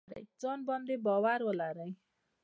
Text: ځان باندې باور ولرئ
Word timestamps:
ځان 0.41 0.59
باندې 0.67 0.95
باور 1.05 1.39
ولرئ 1.45 1.91